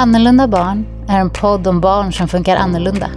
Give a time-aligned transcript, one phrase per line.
[0.00, 3.10] Annorlunda barn är en podd om barn som funkar annorlunda.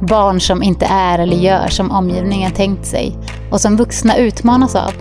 [0.00, 3.16] Barn som inte är eller gör som omgivningen tänkt sig
[3.50, 4.92] och som vuxna utmanas av.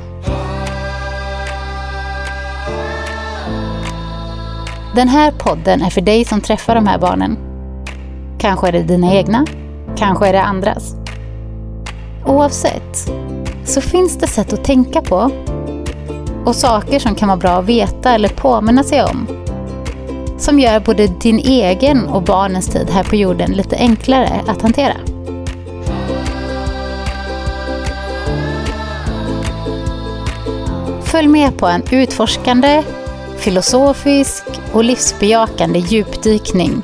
[4.96, 7.38] Den här podden är för dig som träffar de här barnen.
[8.39, 9.46] Kanske är det dina egna,
[9.98, 10.96] kanske är det andras.
[12.25, 13.11] Oavsett
[13.66, 15.32] så finns det sätt att tänka på
[16.46, 19.27] och saker som kan vara bra att veta eller påminna sig om
[20.39, 24.96] som gör både din egen och barnens tid här på jorden lite enklare att hantera.
[31.04, 32.83] Följ med på en utforskande,
[33.38, 36.81] filosofisk och livsbejakande djupdykning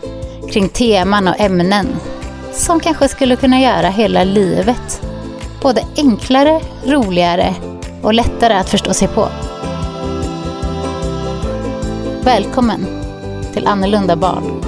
[0.52, 1.88] kring teman och ämnen
[2.54, 5.02] som kanske skulle kunna göra hela livet
[5.62, 7.56] både enklare, roligare
[8.02, 9.28] och lättare att förstå sig på.
[12.24, 13.05] Välkommen
[13.56, 14.62] till Annorlunda barn.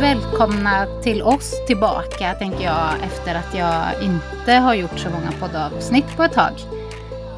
[0.00, 6.16] Välkomna till oss tillbaka, tänker jag, efter att jag inte har gjort så många poddavsnitt
[6.16, 6.52] på ett tag.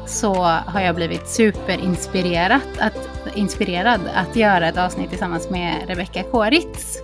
[0.05, 6.97] Så har jag blivit superinspirerad att, inspirerad att göra ett avsnitt tillsammans med Rebecka Kåritz.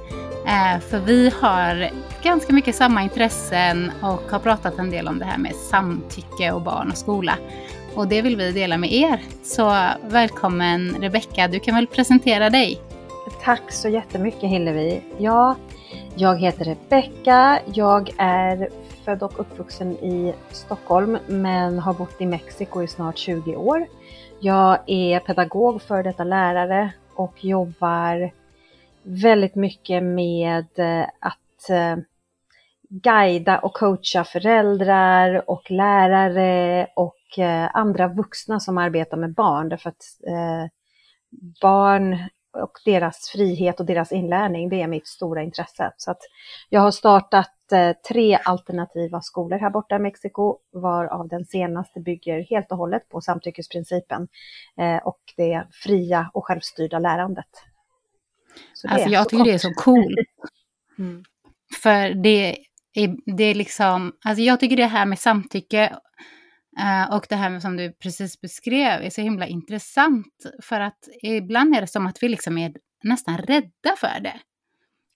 [0.48, 1.90] Eh, för vi har
[2.24, 6.62] ganska mycket samma intressen och har pratat en del om det här med samtycke och
[6.62, 7.38] barn och skola.
[7.96, 9.22] Och det vill vi dela med er.
[9.44, 12.82] Så välkommen Rebecka, du kan väl presentera dig?
[13.44, 15.02] Tack så jättemycket Hillevi.
[15.18, 15.56] Ja,
[16.16, 17.60] jag heter Rebecka.
[17.66, 18.70] Jag är
[19.06, 23.86] född och uppvuxen i Stockholm men har bott i Mexiko i snart 20 år.
[24.40, 28.32] Jag är pedagog, för detta lärare och jobbar
[29.04, 31.98] väldigt mycket med eh, att eh,
[32.90, 39.70] guida och coacha föräldrar och lärare och eh, andra vuxna som arbetar med barn.
[39.70, 40.04] Därför att
[41.62, 42.14] barn
[42.54, 45.92] och deras frihet och deras inlärning, det är mitt stora intresse.
[45.98, 46.22] Så att
[46.70, 47.50] jag har startat
[48.10, 53.22] tre alternativa skolor här borta i Mexiko, varav den senaste bygger helt och hållet på
[53.22, 54.28] samtyckesprincipen
[55.04, 57.73] och det fria och självstyrda lärandet
[58.88, 60.20] alltså jag tycker det är så coolt.
[61.00, 61.24] Mm.
[61.82, 62.58] För det
[62.94, 65.96] är, det är liksom, alltså jag tycker det här med samtycke
[66.80, 70.46] uh, och det här som du precis beskrev är så himla intressant.
[70.64, 74.40] För att ibland är det som att vi liksom är nästan rädda för det.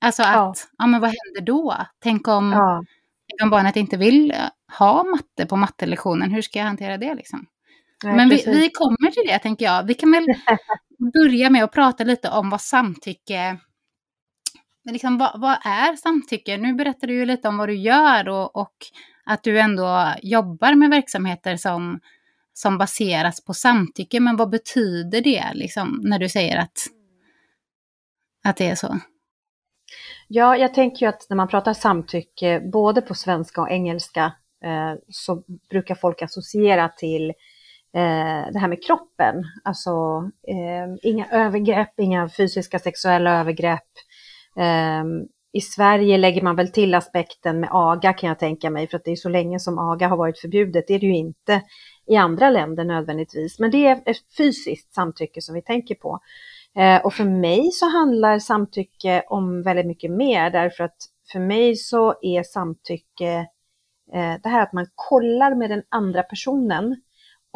[0.01, 1.75] Alltså att, ja, ja men vad händer då?
[1.99, 2.83] Tänk om, ja.
[3.43, 4.33] om barnet inte vill
[4.77, 7.47] ha matte på mattelektionen, hur ska jag hantera det liksom?
[8.03, 9.83] Nej, men vi, vi, kommer till det tänker jag.
[9.83, 10.25] Vi kan väl
[11.13, 13.57] börja med att prata lite om vad samtycke
[14.91, 16.57] liksom, vad, vad, är samtycke?
[16.57, 18.75] Nu berättar du ju lite om vad du gör och, och
[19.25, 21.99] att du ändå jobbar med verksamheter som,
[22.53, 24.19] som baseras på samtycke.
[24.19, 26.77] Men vad betyder det liksom, när du säger att,
[28.43, 28.99] att det är så?
[30.27, 34.33] Ja, jag tänker ju att när man pratar samtycke, både på svenska och engelska,
[34.63, 37.33] eh, så brukar folk associera till
[37.97, 39.43] Eh, det här med kroppen.
[39.63, 39.91] Alltså
[40.47, 43.91] eh, inga övergrepp, inga fysiska sexuella övergrepp,
[44.57, 48.97] ehm, I Sverige lägger man väl till aspekten med aga kan jag tänka mig, för
[48.97, 50.87] att det är så länge som aga har varit förbjudet.
[50.87, 51.61] Det är det ju inte
[52.07, 56.19] i andra länder nödvändigtvis, men det är ett fysiskt samtycke som vi tänker på.
[56.75, 60.97] Eh, och för mig så handlar samtycke om väldigt mycket mer, därför att
[61.31, 63.47] för mig så är samtycke
[64.13, 66.95] eh, det här att man kollar med den andra personen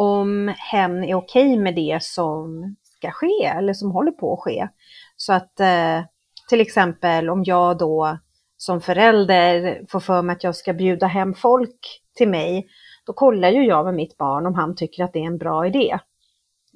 [0.02, 4.40] om hen är okej okay med det som ska ske eller som håller på att
[4.40, 4.68] ske.
[5.16, 6.02] Så att eh,
[6.50, 8.18] till exempel om jag då
[8.58, 12.68] som förälder får för mig att jag ska bjuda hem folk till mig,
[13.06, 15.68] då kollar ju jag med mitt barn om han tycker att det är en bra
[15.68, 16.00] idé.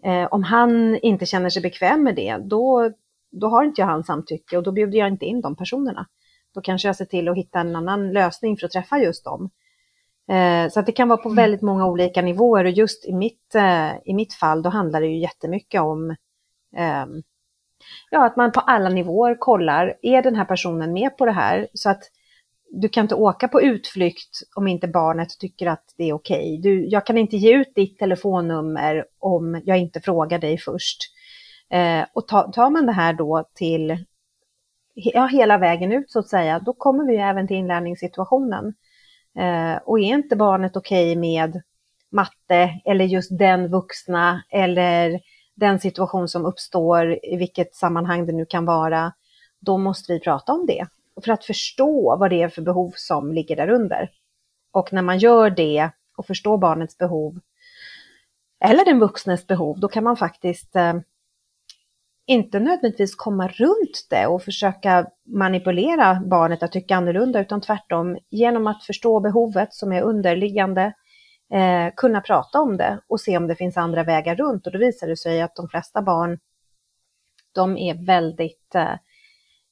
[0.04, 2.92] Eh, om han inte känner sig bekväm med det, då,
[3.32, 6.08] då har inte jag hans samtycke och då bjuder jag inte in de personerna.
[6.54, 9.50] Då kanske jag ser till att hitta en annan lösning för att träffa just dem.
[10.30, 11.36] Eh, så att det kan vara på mm.
[11.36, 15.08] väldigt många olika nivåer och just i mitt, eh, i mitt fall då handlar det
[15.08, 16.16] ju jättemycket om
[16.76, 17.24] ehm,
[18.10, 21.68] ja, att man på alla nivåer kollar, är den här personen med på det här?
[21.74, 22.04] Så att
[22.70, 26.60] du kan inte åka på utflykt om inte barnet tycker att det är okej.
[26.60, 26.86] Okay.
[26.90, 30.98] jag kan inte ge ut ditt telefonnummer om jag inte frågar dig först.
[31.70, 34.06] Eh, och ta, tar man det här då till
[34.94, 38.74] ja, hela vägen ut så att säga, då kommer vi även till inlärningssituationen.
[39.38, 41.62] Eh, och är inte barnet okej okay med
[42.12, 45.20] matte eller just den vuxna eller
[45.56, 49.14] den situation som uppstår, i vilket sammanhang det nu kan vara,
[49.60, 50.88] då måste vi prata om det.
[51.24, 54.12] För att förstå vad det är för behov som ligger där under.
[54.72, 57.40] Och när man gör det och förstår barnets behov,
[58.60, 60.94] eller den vuxnes behov, då kan man faktiskt eh,
[62.26, 68.68] inte nödvändigtvis komma runt det och försöka manipulera barnet att tycka annorlunda, utan tvärtom genom
[68.68, 70.94] att förstå behovet som är underliggande,
[71.54, 74.68] eh, kunna prata om det och se om det finns andra vägar runt.
[74.68, 76.40] Och då visar det sig att de flesta barn,
[77.52, 78.96] de är väldigt, eh,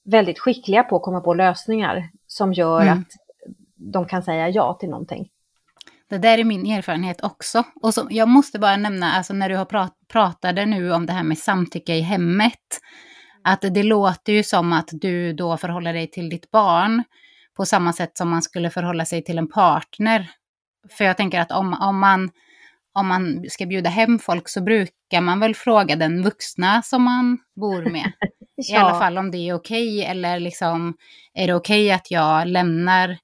[0.05, 2.99] väldigt skickliga på att komma på lösningar som gör mm.
[2.99, 3.07] att
[3.75, 5.29] de kan säga ja till någonting.
[6.09, 7.63] Det där är min erfarenhet också.
[7.81, 11.13] Och så, jag måste bara nämna, alltså när du har prat, pratade nu om det
[11.13, 12.79] här med samtycke i hemmet,
[13.43, 17.03] att det låter ju som att du då förhåller dig till ditt barn
[17.57, 20.29] på samma sätt som man skulle förhålla sig till en partner.
[20.89, 22.29] För jag tänker att om, om, man,
[22.93, 27.37] om man ska bjuda hem folk så brukar man väl fråga den vuxna som man
[27.55, 28.11] bor med.
[28.55, 28.75] ja.
[28.75, 30.93] I alla fall om det är okej okay, eller liksom
[31.33, 33.17] är det okej okay att jag lämnar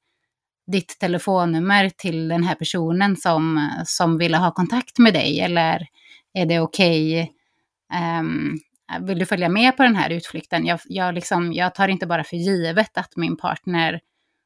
[0.72, 5.40] ditt telefonnummer till den här personen som, som ville ha kontakt med dig?
[5.40, 5.88] Eller
[6.34, 7.14] är det okej?
[7.14, 8.60] Okay, um,
[8.92, 10.66] ehm, vill du följa med på den här utflykten?
[10.66, 14.00] Jag, jag, liksom, jag tar inte bara för givet att min partner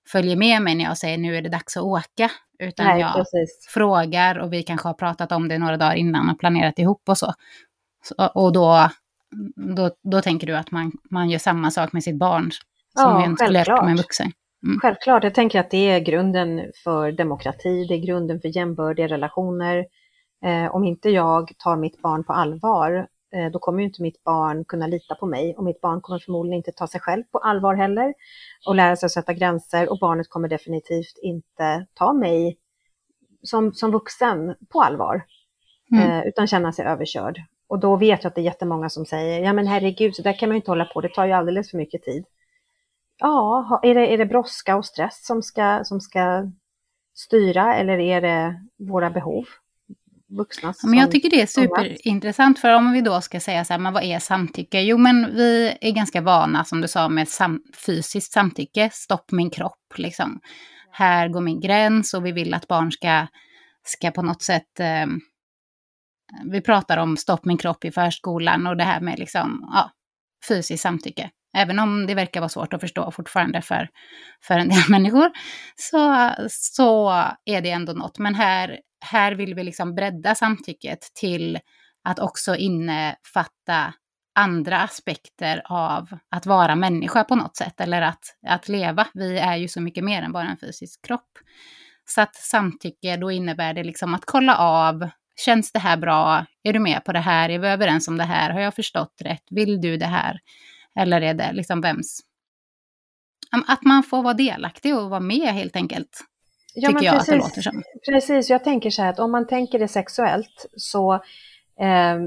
[0.07, 2.31] följer med mig när jag säger nu är det dags att åka.
[2.59, 3.67] Utan Nej, jag precis.
[3.69, 7.17] frågar och vi kanske har pratat om det några dagar innan och planerat ihop och
[7.17, 7.33] så.
[8.03, 8.89] så och då,
[9.75, 13.19] då, då tänker du att man, man gör samma sak med sitt barn som ja,
[13.19, 14.31] man skulle med en vuxen.
[14.63, 14.79] Mm.
[14.79, 19.85] Självklart, jag tänker att det är grunden för demokrati, det är grunden för jämbördiga relationer.
[20.45, 24.65] Eh, om inte jag tar mitt barn på allvar, eh, då kommer inte mitt barn
[24.65, 27.75] kunna lita på mig och mitt barn kommer förmodligen inte ta sig själv på allvar
[27.75, 28.13] heller
[28.67, 32.57] och lära sig att sätta gränser och barnet kommer definitivt inte ta mig
[33.43, 35.25] som, som vuxen på allvar,
[35.91, 36.09] mm.
[36.09, 37.41] eh, utan känna sig överkörd.
[37.67, 40.39] Och då vet jag att det är jättemånga som säger, ja men herregud, så där
[40.39, 42.25] kan man ju inte hålla på, det tar ju alldeles för mycket tid.
[43.17, 46.51] Ja, är det, är det brådska och stress som ska, som ska
[47.15, 49.45] styra eller är det våra behov?
[50.37, 53.79] Vuxna men jag tycker det är superintressant, för om vi då ska säga så här,
[53.79, 54.81] men vad är samtycke?
[54.81, 58.89] Jo, men vi är ganska vana, som du sa, med sam fysiskt samtycke.
[58.93, 60.39] Stopp min kropp, liksom.
[60.91, 63.27] Här går min gräns och vi vill att barn ska,
[63.83, 64.79] ska på något sätt...
[64.79, 65.05] Eh,
[66.51, 69.91] vi pratar om stopp min kropp i förskolan och det här med liksom, ja,
[70.47, 71.29] fysiskt samtycke.
[71.57, 73.89] Även om det verkar vara svårt att förstå fortfarande för,
[74.43, 75.31] för en del människor,
[75.75, 77.09] så, så
[77.45, 78.19] är det ändå något.
[78.19, 81.59] Men här, här vill vi liksom bredda samtycket till
[82.03, 83.93] att också innefatta
[84.35, 89.07] andra aspekter av att vara människa på något sätt, eller att, att leva.
[89.13, 91.31] Vi är ju så mycket mer än bara en fysisk kropp.
[92.05, 95.09] Så att samtycke, då innebär det liksom att kolla av,
[95.45, 96.45] känns det här bra?
[96.63, 97.49] Är du med på det här?
[97.49, 98.49] Är vi överens om det här?
[98.49, 99.43] Har jag förstått rätt?
[99.49, 100.39] Vill du det här?
[100.99, 102.19] Eller är det liksom vems?
[103.67, 106.19] Att man får vara delaktig och vara med helt enkelt.
[106.75, 107.83] Ja, tycker jag precis, att det låter som.
[108.09, 111.13] Precis, jag tänker så här att om man tänker det sexuellt så,
[111.79, 112.17] eh,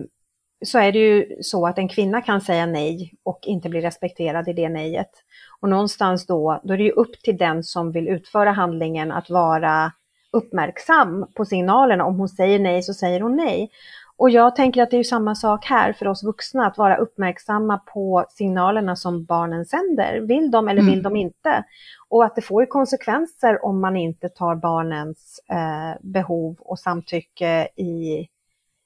[0.65, 4.49] så är det ju så att en kvinna kan säga nej och inte bli respekterad
[4.49, 5.11] i det nejet.
[5.61, 9.31] Och någonstans då, då är det ju upp till den som vill utföra handlingen att
[9.31, 9.93] vara
[10.33, 12.05] uppmärksam på signalerna.
[12.05, 13.71] Om hon säger nej så säger hon nej.
[14.19, 17.79] Och jag tänker att det är samma sak här för oss vuxna, att vara uppmärksamma
[17.79, 20.21] på signalerna som barnen sänder.
[20.21, 21.03] Vill de eller vill mm.
[21.03, 21.65] de inte?
[22.09, 28.27] Och att det får konsekvenser om man inte tar barnens eh, behov och samtycke i,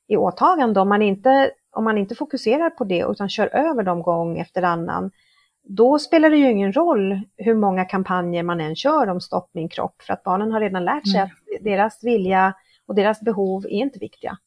[0.08, 0.80] i åtagande.
[0.80, 4.62] Om man, inte, om man inte fokuserar på det utan kör över dem gång efter
[4.62, 5.10] annan,
[5.62, 9.68] då spelar det ju ingen roll hur många kampanjer man än kör om stopp min
[9.68, 11.30] kropp, för att barnen har redan lärt sig mm.
[11.30, 12.54] att deras vilja
[12.86, 14.38] och deras behov är inte viktiga.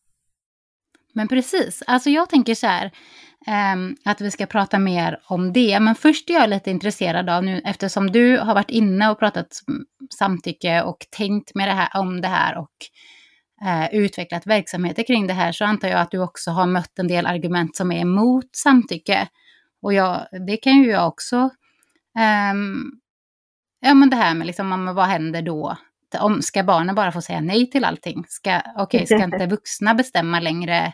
[1.14, 2.92] Men precis, alltså jag tänker så här,
[3.76, 5.80] um, att vi ska prata mer om det.
[5.80, 9.48] Men först är jag lite intresserad av nu, eftersom du har varit inne och pratat
[10.20, 12.76] samtycke och tänkt med det här, om det här och
[13.66, 17.08] uh, utvecklat verksamheter kring det här, så antar jag att du också har mött en
[17.08, 19.28] del argument som är emot samtycke.
[19.82, 21.38] Och jag, det kan ju jag också.
[22.52, 22.92] Um,
[23.80, 25.78] ja, men det här med liksom, vad händer då?
[26.20, 28.26] Om, ska barnen bara få säga nej till allting?
[28.28, 30.94] Ska, okay, ska inte vuxna bestämma längre?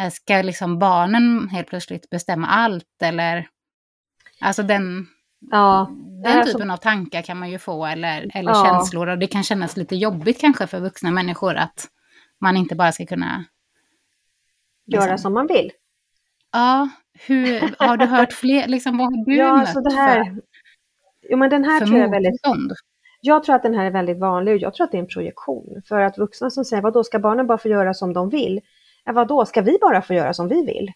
[0.00, 3.48] Eh, ska liksom barnen helt plötsligt bestämma allt eller?
[4.40, 5.06] Alltså den,
[5.50, 5.90] ja,
[6.24, 6.72] den typen så...
[6.72, 8.64] av tankar kan man ju få eller, eller ja.
[8.64, 11.88] känslor och det kan kännas lite jobbigt kanske för vuxna människor att
[12.40, 13.44] man inte bara ska kunna
[14.86, 15.08] liksom...
[15.08, 15.70] göra som man vill.
[16.52, 16.88] Ja,
[17.26, 20.42] hur, har du hört fler, liksom vad har du ja, mött så det här, för,
[21.30, 22.40] jo, men den här för tror jag väldigt,
[23.24, 25.08] jag tror att den här är väldigt vanlig och jag tror att det är en
[25.08, 25.82] projektion.
[25.88, 28.60] För att vuxna som säger, vad då ska barnen bara få göra som de vill?
[29.04, 30.92] Ja, vad då ska vi bara få göra som vi vill?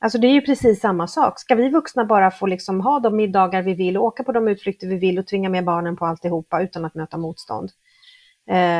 [0.00, 1.40] Alltså det är ju precis samma sak.
[1.40, 4.86] Ska vi vuxna bara få liksom ha de middagar vi vill, åka på de utflykter
[4.86, 7.70] vi vill och tvinga med barnen på alltihopa utan att möta motstånd?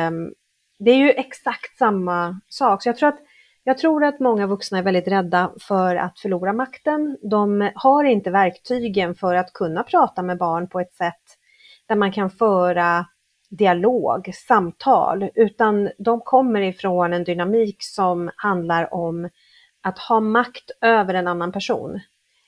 [0.07, 0.33] Um,
[0.79, 2.83] det är ju exakt samma sak.
[2.83, 3.19] Så jag tror, att,
[3.63, 7.17] jag tror att många vuxna är väldigt rädda för att förlora makten.
[7.21, 11.37] De har inte verktygen för att kunna prata med barn på ett sätt
[11.87, 13.05] där man kan föra
[13.49, 19.29] dialog, samtal, utan de kommer ifrån en dynamik som handlar om
[19.81, 21.99] att ha makt över en annan person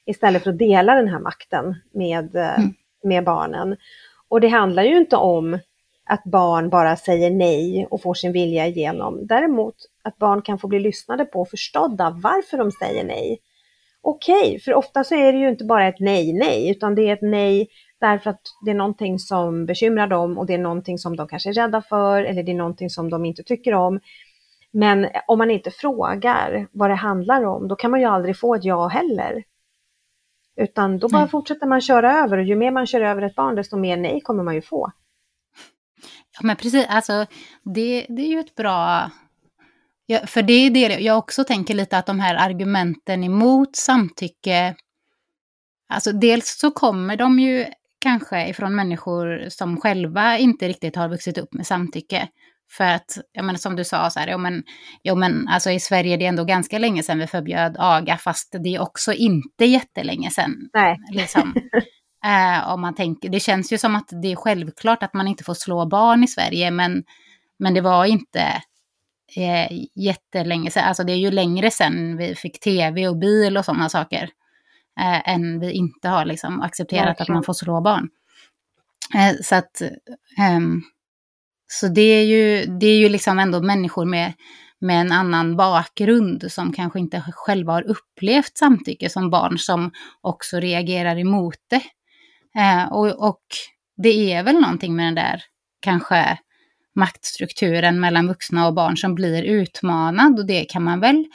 [0.06, 2.74] istället för att dela den här makten med, eh, mm.
[3.04, 3.78] med barnen.
[4.28, 5.60] Och det handlar ju inte om
[6.06, 9.28] att barn bara säger nej och får sin vilja igenom.
[9.28, 13.40] Däremot att barn kan få bli lyssnade på och förstådda varför de säger nej.
[14.02, 17.10] Okej, okay, för ofta så är det ju inte bara ett nej, nej, utan det
[17.10, 17.68] är ett nej
[18.00, 21.50] därför att det är någonting som bekymrar dem och det är någonting som de kanske
[21.50, 24.00] är rädda för eller det är någonting som de inte tycker om.
[24.72, 28.56] Men om man inte frågar vad det handlar om, då kan man ju aldrig få
[28.56, 29.44] ett ja heller.
[30.56, 31.30] Utan då bara nej.
[31.30, 34.22] fortsätter man köra över och ju mer man kör över ett barn, desto mer nej
[34.22, 34.92] kommer man ju få.
[36.34, 37.26] Ja, men precis, alltså
[37.64, 39.12] det, det är ju ett bra...
[40.06, 44.76] Ja, för det är det jag också tänker lite att de här argumenten emot samtycke,
[45.90, 47.66] alltså dels så kommer de ju
[48.08, 52.28] kanske ifrån människor som själva inte riktigt har vuxit upp med samtycke.
[52.72, 54.64] För att, jag menar, som du sa, så här, jo, men,
[55.04, 58.56] jo, men alltså, i Sverige är det ändå ganska länge sedan vi förbjöd aga, fast
[58.64, 60.70] det är också inte jättelänge sedan.
[60.74, 60.98] Nej.
[61.12, 61.56] Liksom.
[62.26, 65.44] eh, om man tänker, det känns ju som att det är självklart att man inte
[65.44, 67.04] får slå barn i Sverige, men,
[67.60, 68.42] men det var inte
[69.36, 70.84] eh, jättelänge sedan.
[70.84, 74.30] Alltså det är ju längre sedan vi fick tv och bil och sådana saker.
[75.00, 77.32] Eh, än vi inte har liksom, accepterat Verkligen.
[77.32, 78.10] att man får slå barn.
[79.16, 79.82] Eh, så att...
[80.58, 80.84] Um,
[81.68, 84.34] så det är ju, det är ju liksom ändå människor med,
[84.80, 90.60] med en annan bakgrund som kanske inte själva har upplevt samtycke som barn som också
[90.60, 91.84] reagerar emot det.
[92.62, 93.44] Eh, och, och
[93.98, 95.44] det är väl någonting med den där
[95.80, 96.38] kanske
[96.96, 101.26] maktstrukturen mellan vuxna och barn som blir utmanad och det kan man väl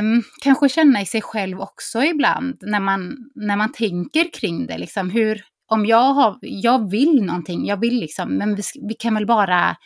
[0.00, 4.78] um, kanske känna i sig själv också ibland när man, när man tänker kring det.
[4.78, 9.14] Liksom hur, om jag, har, jag vill någonting, jag vill liksom, men vi, vi kan
[9.14, 9.76] väl bara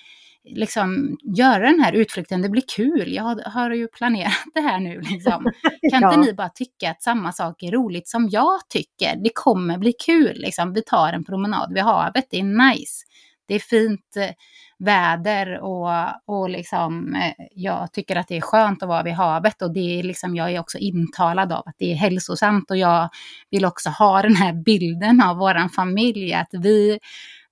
[0.44, 4.80] liksom göra den här utflykten, det blir kul, jag har, har ju planerat det här
[4.80, 5.00] nu.
[5.00, 5.44] Liksom.
[5.90, 6.14] Kan ja.
[6.14, 9.16] inte ni bara tycka att samma sak är roligt som jag tycker?
[9.24, 10.72] Det kommer bli kul, liksom.
[10.72, 13.04] vi tar en promenad vid havet, det är nice.
[13.48, 14.30] Det är fint eh,
[14.78, 15.90] väder och,
[16.26, 19.98] och liksom, eh, jag tycker att det är skönt att vara vid havet och det
[19.98, 23.08] är liksom, jag är också intalad av att det är hälsosamt och jag
[23.50, 26.98] vill också ha den här bilden av vår familj, att vi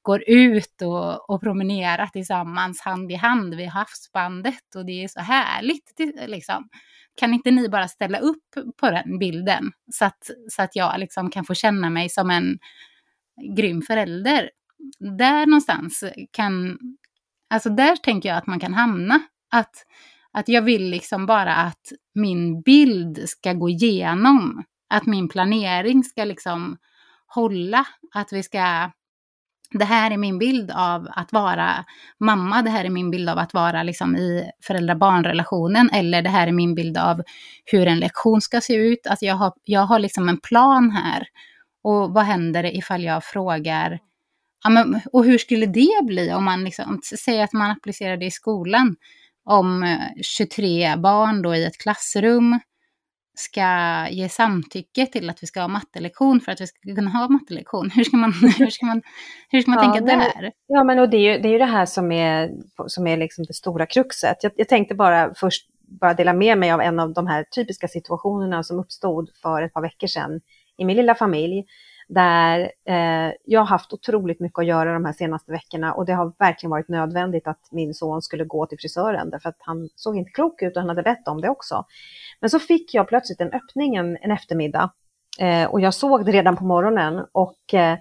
[0.02, 5.20] går ut och, och promenerar tillsammans hand i hand vid havsbandet och det är så
[5.20, 6.00] härligt.
[6.26, 6.68] Liksom.
[7.16, 8.44] Kan inte ni bara ställa upp
[8.80, 12.58] på den bilden så att, så att jag liksom kan få känna mig som en
[13.56, 14.50] grym förälder?
[15.18, 16.78] Där någonstans kan,
[17.50, 19.20] alltså där tänker jag att man kan hamna.
[19.50, 19.74] Att,
[20.32, 24.64] att jag vill liksom bara att min bild ska gå igenom.
[24.90, 26.76] Att min planering ska liksom
[27.26, 27.86] hålla.
[28.14, 28.90] Att vi ska
[29.70, 31.84] det här är min bild av att vara
[32.20, 36.46] mamma, det här är min bild av att vara liksom i föräldrar-barn-relationen, eller det här
[36.46, 37.22] är min bild av
[37.64, 39.06] hur en lektion ska se ut.
[39.06, 41.26] Alltså jag har, jag har liksom en plan här.
[41.82, 43.98] Och vad händer ifall jag frågar,
[44.64, 48.26] ja, men, och hur skulle det bli om man liksom, säger att man applicerar det
[48.26, 48.96] i skolan,
[49.44, 52.60] om 23 eh, barn då i ett klassrum
[53.38, 57.28] ska ge samtycke till att vi ska ha mattelektion för att vi ska kunna ha
[57.28, 57.90] mattelektion.
[57.90, 59.02] Hur ska man, hur ska man,
[59.50, 60.52] hur ska man ja, tänka men, där?
[60.66, 62.50] Ja, men och det är ju det, är ju det här som är,
[62.86, 64.36] som är liksom det stora kruxet.
[64.42, 65.66] Jag, jag tänkte bara först
[66.00, 69.72] bara dela med mig av en av de här typiska situationerna som uppstod för ett
[69.72, 70.40] par veckor sedan
[70.78, 71.64] i min lilla familj
[72.08, 76.12] där eh, jag har haft otroligt mycket att göra de här senaste veckorna och det
[76.12, 80.16] har verkligen varit nödvändigt att min son skulle gå till frisören därför att han såg
[80.16, 81.84] inte klok ut och han hade bett om det också.
[82.40, 84.90] Men så fick jag plötsligt en öppning en, en eftermiddag
[85.40, 87.98] eh, och jag såg det redan på morgonen och eh,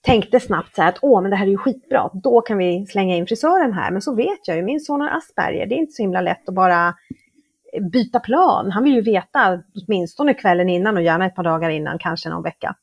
[0.00, 2.86] tänkte snabbt så här att åh, men det här är ju skitbra, då kan vi
[2.86, 3.90] slänga in frisören här.
[3.90, 6.48] Men så vet jag ju, min son har Asperger, det är inte så himla lätt
[6.48, 6.94] att bara
[7.72, 8.70] eh, byta plan.
[8.70, 12.42] Han vill ju veta åtminstone kvällen innan och gärna ett par dagar innan, kanske någon
[12.42, 12.74] vecka.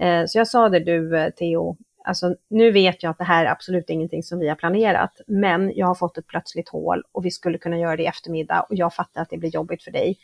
[0.00, 3.44] Eh, så jag sa det du eh, Theo, alltså nu vet jag att det här
[3.44, 7.24] är absolut ingenting som vi har planerat, men jag har fått ett plötsligt hål och
[7.24, 9.90] vi skulle kunna göra det i eftermiddag och jag fattar att det blir jobbigt för
[9.90, 10.18] dig.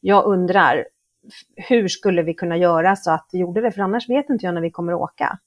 [0.00, 0.86] Jag undrar,
[1.56, 4.54] hur skulle vi kunna göra så att vi gjorde det, för annars vet inte jag
[4.54, 5.38] när vi kommer åka.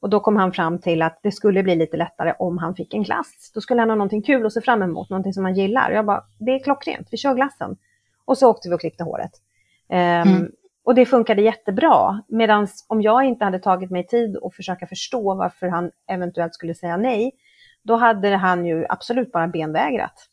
[0.00, 2.94] Och då kom han fram till att det skulle bli lite lättare om han fick
[2.94, 3.50] en glass.
[3.54, 5.90] Då skulle han ha någonting kul att se fram emot, någonting som han gillar.
[5.90, 7.76] Jag bara, det är klockrent, vi kör glassen.
[8.24, 9.30] Och så åkte vi och klippte håret.
[10.26, 10.50] Um.
[10.84, 12.22] Och det funkade jättebra.
[12.28, 16.74] Medan om jag inte hade tagit mig tid att försöka förstå varför han eventuellt skulle
[16.74, 17.32] säga nej,
[17.82, 20.28] då hade han ju absolut bara benvägrat.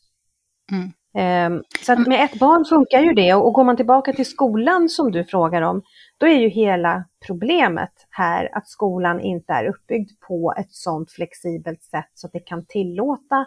[0.72, 0.92] Mm.
[1.12, 4.88] Um, så att med ett barn funkar ju det och går man tillbaka till skolan
[4.88, 5.82] som du frågar om,
[6.18, 11.82] då är ju hela problemet här att skolan inte är uppbyggd på ett sådant flexibelt
[11.82, 13.46] sätt så att det kan tillåta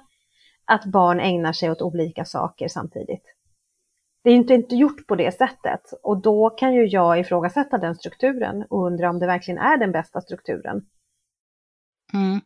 [0.65, 3.33] att barn ägnar sig åt olika saker samtidigt.
[4.24, 7.96] Det är inte, inte gjort på det sättet och då kan ju jag ifrågasätta den
[7.96, 10.82] strukturen och undra om det verkligen är den bästa strukturen.
[12.13, 12.42] Mm.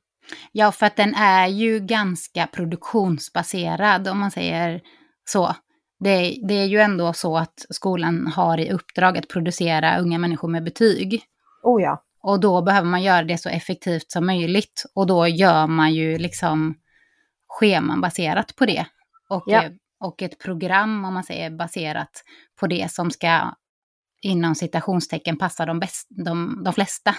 [0.52, 4.82] Ja, för att den är ju ganska produktionsbaserad om man säger
[5.26, 5.56] så.
[6.00, 10.48] Det, det, är ju ändå så att skolan har i uppdrag att producera unga människor
[10.48, 11.24] med betyg.
[11.64, 12.04] Oh ja.
[12.22, 14.84] Och då behöver man göra det så effektivt som möjligt.
[14.96, 16.76] Och då gör man ju liksom
[17.48, 18.86] scheman baserat på det.
[19.30, 19.64] Och, ja
[20.00, 22.24] och ett program, om man säger, baserat
[22.60, 23.56] på det som ska
[24.22, 27.16] inom citationstecken passa de, bäst, de, de flesta.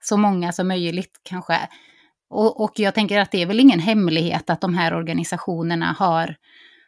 [0.00, 1.68] Så många som möjligt kanske.
[2.30, 6.36] Och, och jag tänker att det är väl ingen hemlighet att de här organisationerna har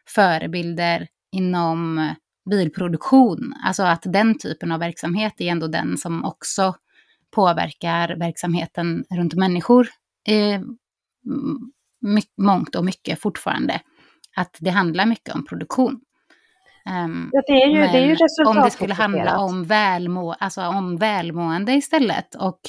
[0.07, 2.09] förebilder inom
[2.49, 3.53] bilproduktion.
[3.65, 6.75] Alltså att den typen av verksamhet är ändå den som också
[7.31, 9.87] påverkar verksamheten runt människor
[10.27, 10.61] eh,
[12.01, 13.81] i mångt och mycket fortfarande.
[14.39, 16.01] Att det handlar mycket om produktion.
[17.05, 20.61] Um, ja, det är ju, det är ju om det skulle handla om, välmå, alltså
[20.61, 22.59] om välmående istället och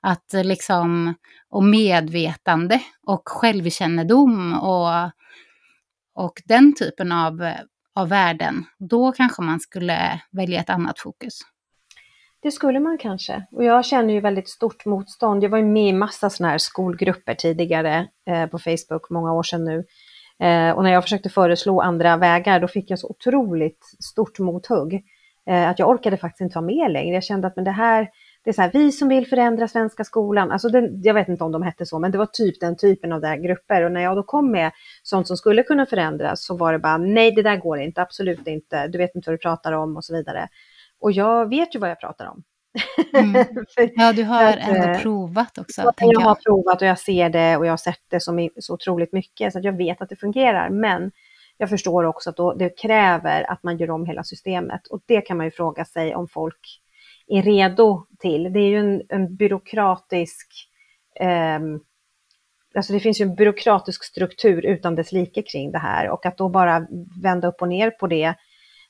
[0.00, 1.14] att liksom,
[1.50, 5.10] och medvetande och självkännedom och
[6.14, 7.52] och den typen av,
[7.94, 11.40] av värden, då kanske man skulle välja ett annat fokus.
[12.42, 13.46] Det skulle man kanske.
[13.52, 15.44] Och jag känner ju väldigt stort motstånd.
[15.44, 19.42] Jag var ju med i massa sådana här skolgrupper tidigare eh, på Facebook, många år
[19.42, 19.84] sedan nu.
[20.42, 25.04] Eh, och när jag försökte föreslå andra vägar, då fick jag så otroligt stort mothugg.
[25.46, 27.14] Eh, att jag orkade faktiskt inte vara med längre.
[27.14, 28.10] Jag kände att men det här,
[28.44, 31.44] det är så här, vi som vill förändra svenska skolan, alltså den, jag vet inte
[31.44, 33.84] om de hette så, men det var typ den typen av där grupper.
[33.84, 34.70] Och när jag då kom med
[35.02, 38.46] sånt som skulle kunna förändras så var det bara, nej det där går inte, absolut
[38.46, 40.48] inte, du vet inte vad du pratar om och så vidare.
[41.00, 42.42] Och jag vet ju vad jag pratar om.
[43.14, 43.44] Mm.
[43.94, 45.82] Ja, du har att, ändå eh, provat också.
[45.82, 48.74] Jag, jag har provat och jag ser det och jag har sett det som så
[48.74, 50.70] otroligt mycket så jag vet att det fungerar.
[50.70, 51.10] Men
[51.58, 55.36] jag förstår också att det kräver att man gör om hela systemet och det kan
[55.36, 56.80] man ju fråga sig om folk
[57.26, 58.52] är redo till.
[58.52, 60.68] Det är ju en, en byråkratisk,
[61.20, 61.60] eh,
[62.74, 66.38] alltså det finns ju en byråkratisk struktur utan dess like kring det här och att
[66.38, 66.86] då bara
[67.22, 68.34] vända upp och ner på det,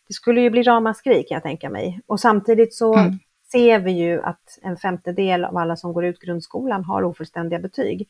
[0.09, 2.01] det skulle ju bli ramaskri kan jag tänka mig.
[2.07, 3.19] Och samtidigt så mm.
[3.55, 8.09] Ser vi ju att en femtedel av alla som går ut grundskolan har ofullständiga betyg.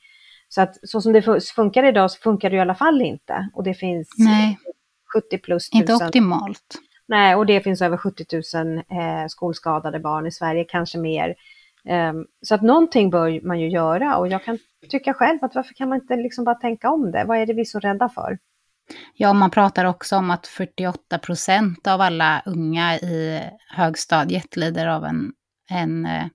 [0.49, 1.23] Så att så som det
[1.55, 3.49] funkar idag så funkar det i alla fall inte.
[3.55, 4.59] Och det finns Nej.
[5.15, 5.81] 70 plus tusen.
[5.81, 6.75] Inte optimalt.
[7.07, 8.83] Nej, och det finns över 70 000 eh,
[9.29, 11.35] skolskadade barn i Sverige, kanske mer.
[11.89, 14.59] Um, så att någonting bör man ju göra och jag kan
[14.91, 17.25] tycka själv att varför kan man inte liksom bara tänka om det?
[17.25, 18.39] Vad är det vi är så rädda för?
[19.15, 25.05] Ja, man pratar också om att 48 procent av alla unga i högstadiet lider av
[25.05, 25.33] en,
[25.71, 26.27] en eh,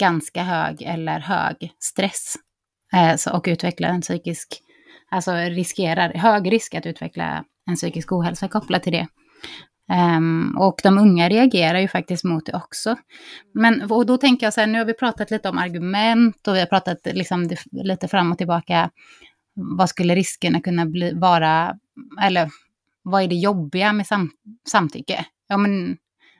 [0.00, 2.34] ganska hög eller hög stress
[2.94, 4.60] eh, och utvecklar en psykisk,
[5.10, 9.06] alltså riskerar, hög risk att utveckla en psykisk ohälsa kopplat till det.
[10.18, 12.96] Um, och de unga reagerar ju faktiskt mot det också.
[13.54, 16.54] Men och då tänker jag så här, nu har vi pratat lite om argument och
[16.54, 18.90] vi har pratat liksom lite fram och tillbaka.
[19.56, 21.74] Vad skulle riskerna kunna bli, vara,
[22.22, 22.50] eller
[23.02, 24.30] vad är det jobbiga med sam,
[24.70, 25.26] samtycke?
[25.48, 25.96] Ja, men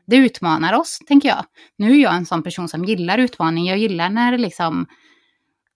[0.06, 1.44] det utmanar oss, tänker jag.
[1.78, 3.66] Nu är jag en sån person som gillar utmaning.
[3.66, 4.86] Jag gillar när liksom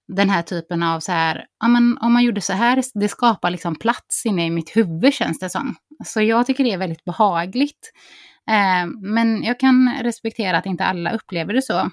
[0.08, 3.50] den här typen av så här, ja men om man gjorde så här, det skapar
[3.50, 5.76] liksom plats inne i mitt huvud känns det som.
[6.04, 7.92] Så jag tycker det är väldigt behagligt.
[8.50, 11.90] Eh, men jag kan respektera att inte alla upplever det så.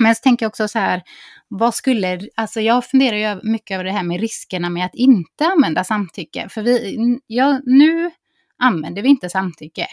[0.00, 1.02] Men så tänker jag också så här,
[1.48, 5.46] vad skulle, alltså jag funderar ju mycket över det här med riskerna med att inte
[5.46, 6.48] använda samtycke.
[6.48, 8.10] För vi, ja, nu
[8.58, 9.86] använder vi inte samtycke,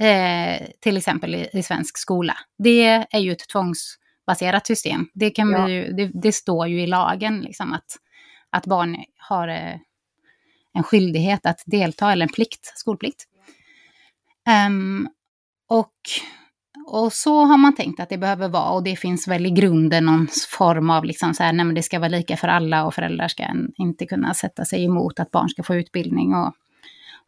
[0.00, 2.38] eh, till exempel i, i, svensk skola.
[2.58, 5.08] Det är ju ett tvångsbaserat system.
[5.14, 5.64] Det, kan ja.
[5.64, 7.96] vi ju, det, det, står ju i lagen liksom att,
[8.50, 9.76] att barn har eh,
[10.74, 13.24] en skyldighet att delta, eller en plikt, skolplikt.
[14.66, 15.08] Um,
[15.68, 15.94] och,
[16.86, 20.04] och så har man tänkt att det behöver vara, och det finns väl i grunden
[20.04, 22.94] någon form av liksom så här, nej men det ska vara lika för alla och
[22.94, 23.44] föräldrar ska
[23.76, 26.52] inte kunna sätta sig emot att barn ska få utbildning och,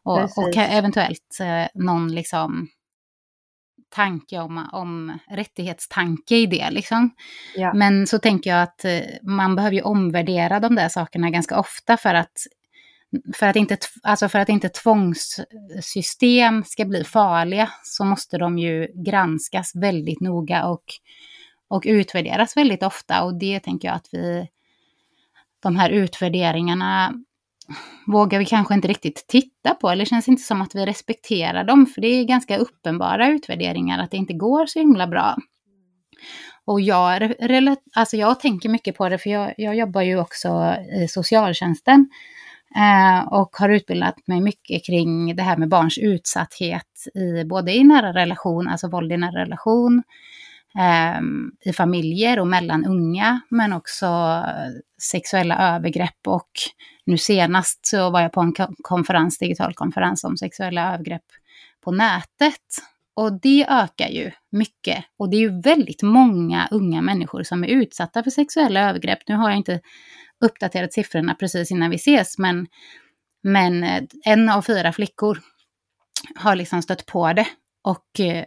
[0.02, 2.68] och, och eventuellt eh, någon liksom
[3.94, 6.70] tanke om, om rättighetstanke i det.
[6.70, 7.10] Liksom.
[7.56, 7.74] Ja.
[7.74, 11.96] Men så tänker jag att eh, man behöver ju omvärdera de där sakerna ganska ofta
[11.96, 12.32] för att
[13.34, 18.88] för att, inte, alltså för att inte tvångssystem ska bli farliga så måste de ju
[18.94, 20.84] granskas väldigt noga och,
[21.68, 23.22] och utvärderas väldigt ofta.
[23.22, 24.48] Och det tänker jag att vi,
[25.62, 27.12] de här utvärderingarna
[28.06, 31.86] vågar vi kanske inte riktigt titta på, eller känns inte som att vi respekterar dem,
[31.86, 35.36] för det är ganska uppenbara utvärderingar att det inte går så himla bra.
[36.64, 37.34] Och jag,
[37.94, 42.06] alltså jag tänker mycket på det, för jag, jag jobbar ju också i socialtjänsten eh,
[42.76, 47.84] Eh, och har utbildat mig mycket kring det här med barns utsatthet i både i
[47.84, 50.02] nära relation, alltså våld i nära relation,
[50.78, 56.50] ehm, i familjer och mellan unga, men också eh, sexuella övergrepp och
[57.06, 61.24] nu senast så var jag på en konferens, digital konferens om sexuella övergrepp
[61.84, 62.60] på nätet.
[63.16, 65.04] Och det ökar ju mycket.
[65.18, 69.18] Och det är ju väldigt många unga människor som är utsatta för sexuella övergrepp.
[69.28, 69.80] Nu har jag inte
[70.44, 72.66] uppdaterat siffrorna precis innan vi ses, men,
[73.42, 75.38] men eh, en av fyra flickor
[76.36, 77.46] har liksom stött på det.
[77.82, 78.44] Och eh,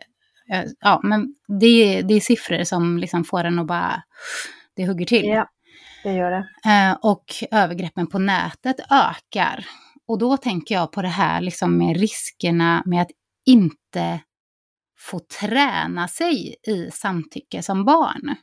[0.80, 4.04] ja, men det, det är siffror som liksom får en att bara,
[4.76, 5.26] det hugger till.
[5.26, 5.50] Ja,
[6.04, 6.72] det gör det.
[6.72, 9.66] Eh, och övergreppen på nätet ökar.
[10.08, 13.12] Och då tänker jag på det här liksom med riskerna med att
[13.46, 14.20] inte
[15.00, 18.36] få träna sig i samtycke som barn.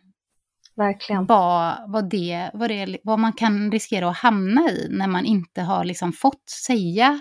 [0.77, 1.27] Verkligen.
[1.27, 5.63] Vad, vad, det, vad, det, vad man kan riskera att hamna i när man inte
[5.63, 7.21] har liksom fått säga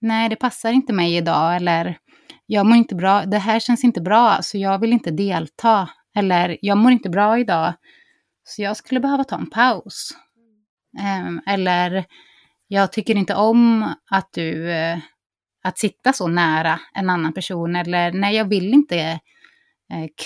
[0.00, 1.98] nej, det passar inte mig idag eller
[2.46, 5.88] jag mår inte bra, det här känns inte bra så jag vill inte delta.
[6.16, 7.72] Eller jag mår inte bra idag
[8.44, 10.10] så jag skulle behöva ta en paus.
[11.26, 12.04] Um, eller
[12.68, 14.98] jag tycker inte om att du eh,
[15.64, 19.20] att sitta så nära en annan person eller nej, jag vill inte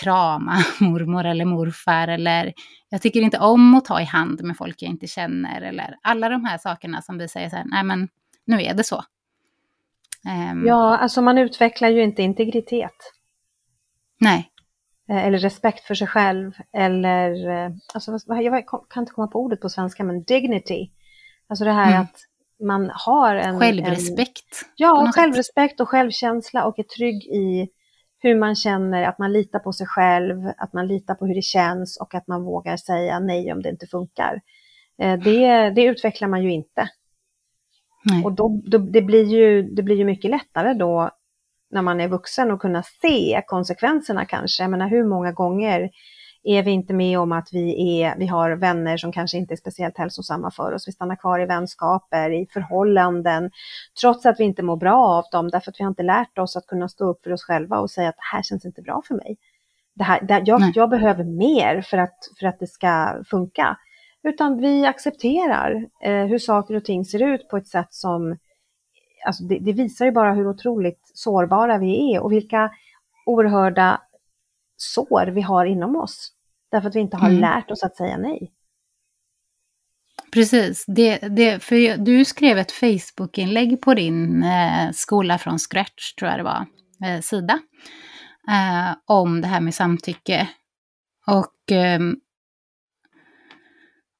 [0.01, 2.53] krama mormor eller morfar eller
[2.89, 6.29] jag tycker inte om att ta i hand med folk jag inte känner eller alla
[6.29, 8.09] de här sakerna som vi säger så här, nej men
[8.45, 9.05] nu är det så.
[10.53, 13.13] Um, ja, alltså man utvecklar ju inte integritet.
[14.21, 14.49] Nej.
[15.11, 19.61] Eh, eller respekt för sig själv eller, eh, alltså, jag kan inte komma på ordet
[19.61, 20.91] på svenska, men dignity.
[21.49, 22.03] Alltså det här mm.
[22.03, 22.17] att
[22.67, 23.61] man har en...
[23.61, 24.63] Självrespekt.
[24.63, 27.69] En, ja, självrespekt och självkänsla och är trygg i
[28.23, 31.43] hur man känner, att man litar på sig själv, att man litar på hur det
[31.43, 34.41] känns och att man vågar säga nej om det inte funkar.
[34.99, 36.89] Eh, det, det utvecklar man ju inte.
[38.05, 38.25] Nej.
[38.25, 41.11] Och då, då, det, blir ju, det blir ju mycket lättare då
[41.71, 44.63] när man är vuxen att kunna se konsekvenserna kanske.
[44.63, 45.91] Jag menar hur många gånger
[46.45, 49.57] är vi inte med om att vi, är, vi har vänner som kanske inte är
[49.57, 50.89] speciellt hälsosamma för oss.
[50.89, 53.51] Vi stannar kvar i vänskaper, i förhållanden,
[54.01, 56.57] trots att vi inte mår bra av dem, därför att vi har inte lärt oss
[56.57, 59.03] att kunna stå upp för oss själva och säga att det här känns inte bra
[59.09, 59.37] för mig.
[59.95, 63.77] Det här, det, jag, jag behöver mer för att, för att det ska funka.
[64.23, 68.39] Utan vi accepterar eh, hur saker och ting ser ut på ett sätt som,
[69.27, 72.71] alltså det, det visar ju bara hur otroligt sårbara vi är och vilka
[73.27, 74.01] oerhörda
[74.83, 76.33] sår vi har inom oss.
[76.71, 77.41] Därför att vi inte har mm.
[77.41, 78.53] lärt oss att säga nej.
[80.33, 86.31] Precis, det, det, för du skrev ett Facebook-inlägg på din eh, skola från scratch, tror
[86.31, 86.67] jag det var,
[87.05, 87.59] eh, sida,
[88.49, 90.49] eh, om det här med samtycke.
[91.27, 92.17] Och, ehm,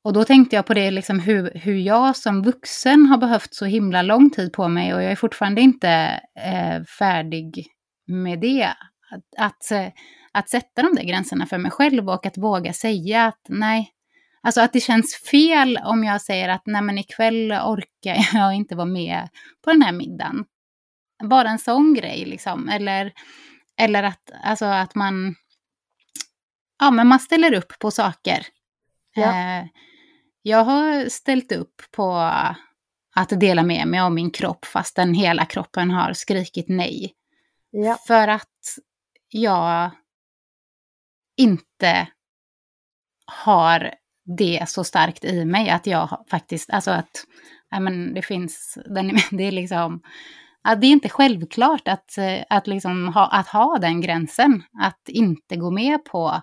[0.05, 3.65] och då tänkte jag på det, liksom hur, hur jag som vuxen har behövt så
[3.65, 5.91] himla lång tid på mig och jag är fortfarande inte
[6.39, 7.67] eh, färdig
[8.07, 8.65] med det.
[9.11, 9.89] Att, att eh,
[10.33, 13.93] att sätta de där gränserna för mig själv och att våga säga att nej,
[14.41, 18.75] alltså att det känns fel om jag säger att nej men ikväll orkar jag inte
[18.75, 19.29] vara med
[19.65, 20.45] på den här middagen.
[21.25, 23.13] Bara en sån grej liksom, eller,
[23.77, 25.35] eller att, alltså att man,
[26.79, 28.47] ja men man ställer upp på saker.
[29.15, 29.59] Ja.
[29.59, 29.67] Eh,
[30.43, 32.13] jag har ställt upp på
[33.15, 37.15] att dela med mig av min kropp fastän hela kroppen har skrikit nej.
[37.71, 37.99] Ja.
[38.07, 38.79] För att
[39.29, 39.91] jag
[41.43, 42.09] inte
[43.27, 43.95] har
[44.37, 47.25] det så starkt i mig att jag faktiskt, alltså att,
[47.71, 48.79] ja men det finns,
[49.31, 50.03] det är liksom,
[50.63, 52.11] att det är inte självklart att,
[52.49, 56.43] att, liksom ha, att ha den gränsen, att inte gå med på,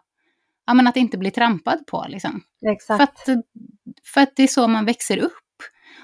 [0.66, 2.42] ja men att inte bli trampad på liksom.
[2.72, 2.98] Exakt.
[2.98, 3.44] För att,
[4.14, 5.34] för att det är så man växer upp.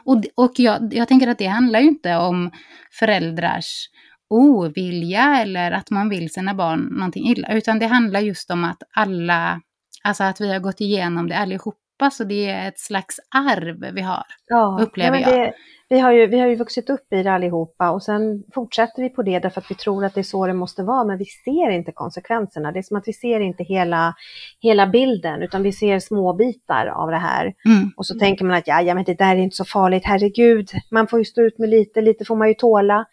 [0.06, 2.52] Och, och jag, jag tänker att det handlar ju inte om
[3.00, 3.90] föräldrars
[4.30, 8.84] ovilja eller att man vill sina barn någonting illa, utan det handlar just om att
[8.94, 9.62] alla,
[10.04, 14.02] alltså att vi har gått igenom det allihopa, så det är ett slags arv vi
[14.02, 15.54] har, ja, upplever ja, det,
[15.90, 19.10] vi har, ju, vi har ju vuxit upp i det allihopa och sen fortsätter vi
[19.10, 21.26] på det därför att vi tror att det är så det måste vara, men vi
[21.26, 22.72] ser inte konsekvenserna.
[22.72, 24.16] Det är som att vi ser inte hela,
[24.60, 27.54] hela bilden, utan vi ser små bitar av det här.
[27.66, 27.92] Mm.
[27.98, 30.70] Och så tänker man att ja, ja, men det där är inte så farligt, herregud,
[30.92, 33.06] man får ju stå ut med lite, lite får man ju tåla.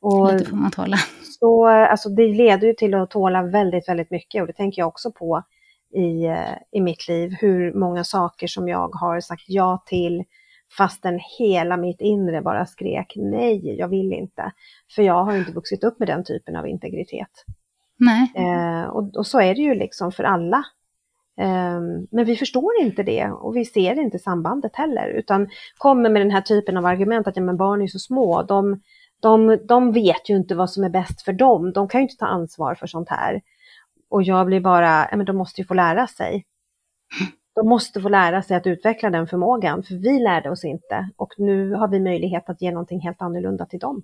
[0.00, 0.96] Och lite får man tåla.
[1.38, 4.88] Så, alltså, det leder ju till att tåla väldigt, väldigt mycket och det tänker jag
[4.88, 5.42] också på
[5.94, 10.24] i, eh, i mitt liv, hur många saker som jag har sagt ja till,
[10.76, 14.52] fastän hela mitt inre bara skrek nej, jag vill inte.
[14.94, 17.44] För jag har inte vuxit upp med den typen av integritet.
[17.96, 18.32] Nej.
[18.36, 20.64] Eh, och, och, så är det ju liksom för alla.
[21.40, 21.80] Eh,
[22.10, 26.30] men vi förstår inte det och vi ser inte sambandet heller, utan kommer med den
[26.30, 28.80] här typen av argument att ja, men barn är så små, de,
[29.20, 32.16] de, de vet ju inte vad som är bäst för dem, de kan ju inte
[32.16, 33.42] ta ansvar för sånt här.
[34.10, 36.44] Och jag blir bara, ja men de måste ju få lära sig.
[37.54, 41.10] De måste få lära sig att utveckla den förmågan, för vi lärde oss inte.
[41.16, 44.02] Och nu har vi möjlighet att ge någonting helt annorlunda till dem.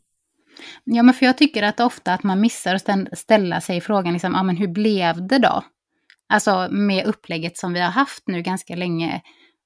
[0.84, 4.34] Ja, men för jag tycker att ofta att man missar att ställa sig frågan, liksom,
[4.34, 5.62] ah, men hur blev det då?
[6.28, 9.22] Alltså med upplägget som vi har haft nu ganska länge.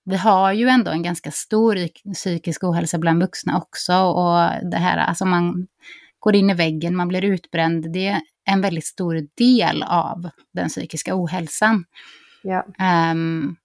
[0.08, 1.76] Vi har ju ändå en ganska stor
[2.14, 3.94] psykisk ohälsa bland vuxna också.
[3.94, 5.66] Och det här, alltså man
[6.18, 7.92] går in i väggen, man blir utbränd.
[7.92, 11.84] Det är en väldigt stor del av den psykiska ohälsan.
[12.42, 12.66] Ja.
[13.12, 13.56] Um,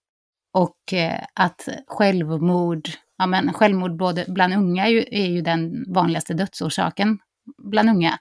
[0.53, 5.93] och eh, att självmord, ja men självmord både bland unga är ju, är ju den
[5.93, 7.19] vanligaste dödsorsaken
[7.57, 8.19] bland unga,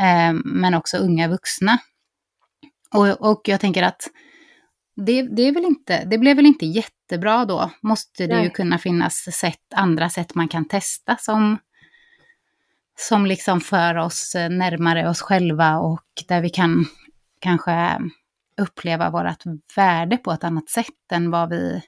[0.00, 1.78] eh, men också unga vuxna.
[2.94, 4.08] Och, och jag tänker att
[4.96, 8.44] det, det, är väl inte, det blev väl inte jättebra då, måste det Nej.
[8.44, 11.58] ju kunna finnas sätt, andra sätt man kan testa som,
[12.98, 16.86] som liksom för oss närmare oss själva och där vi kan
[17.40, 17.98] kanske
[18.60, 19.42] uppleva vårt
[19.76, 21.82] värde på ett annat sätt än vad vi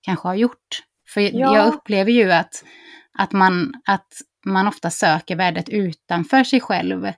[0.00, 0.82] kanske har gjort.
[1.08, 1.56] För ja.
[1.56, 2.64] jag upplever ju att,
[3.18, 4.08] att, man, att
[4.46, 7.12] man ofta söker värdet utanför sig själv.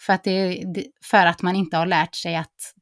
[0.00, 0.64] För att, det,
[1.04, 2.74] för att man inte har lärt sig att,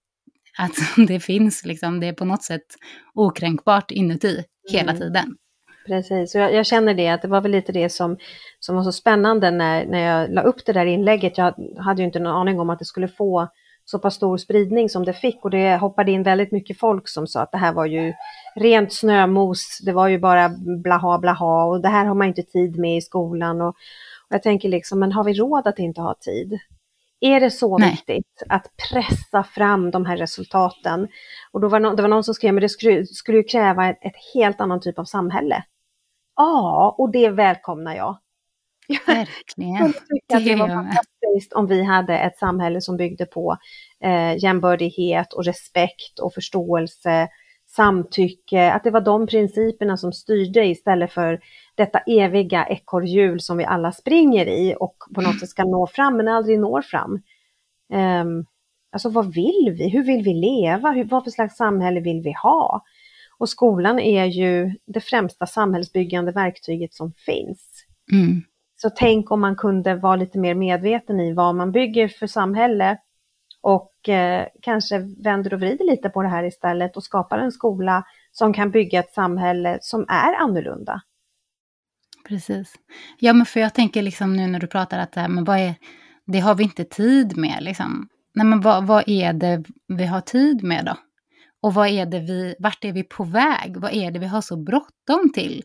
[0.58, 0.72] att
[1.08, 2.66] det finns, liksom, det är på något sätt
[3.14, 5.00] okränkbart inuti hela mm.
[5.00, 5.36] tiden.
[5.86, 8.16] Precis, och jag, jag, känner det att det var väl lite det som,
[8.60, 11.38] som var så spännande när, när jag la upp det där inlägget.
[11.38, 13.48] Jag hade ju inte någon aning om att det skulle få
[13.84, 17.26] så pass stor spridning som det fick och det hoppade in väldigt mycket folk som
[17.26, 18.12] sa att det här var ju
[18.54, 20.48] rent snömos, det var ju bara
[20.82, 23.74] blaha blaha och det här har man inte tid med i skolan och, och
[24.28, 26.58] jag tänker liksom, men har vi råd att inte ha tid?
[27.20, 27.90] Är det så Nej.
[27.90, 31.08] viktigt att pressa fram de här resultaten?
[31.52, 33.88] Och då var no det var någon som skrev, men det skulle, skulle ju kräva
[33.88, 35.64] ett, ett helt annan typ av samhälle.
[36.36, 38.18] Ja, och det välkomnar jag.
[39.06, 39.94] Verkligen.
[40.28, 43.56] Jag tycker att det var fantastiskt om vi hade ett samhälle som byggde på
[44.04, 47.28] eh, jämbördighet och respekt och förståelse,
[47.66, 51.40] samtycke, att det var de principerna som styrde istället för
[51.80, 56.16] detta eviga ekorrhjul som vi alla springer i och på något sätt ska nå fram
[56.16, 57.22] men aldrig når fram.
[57.92, 58.46] Um,
[58.92, 59.88] alltså vad vill vi?
[59.88, 60.90] Hur vill vi leva?
[60.90, 62.82] Hur, vad för slags samhälle vill vi ha?
[63.38, 67.86] Och skolan är ju det främsta samhällsbyggande verktyget som finns.
[68.12, 68.42] Mm.
[68.76, 72.98] Så tänk om man kunde vara lite mer medveten i vad man bygger för samhälle
[73.60, 78.04] och eh, kanske vänder och vrider lite på det här istället och skapar en skola
[78.32, 81.02] som kan bygga ett samhälle som är annorlunda.
[82.30, 82.74] Precis.
[83.18, 85.58] Ja, men för jag tänker liksom nu när du pratar att det här, men vad
[85.58, 85.74] är,
[86.26, 88.08] det har vi inte tid med liksom.
[88.34, 90.96] Nej, men vad, vad är det vi har tid med då?
[91.60, 93.76] Och vad är det vi, vart är vi på väg?
[93.76, 95.64] Vad är det vi har så bråttom till?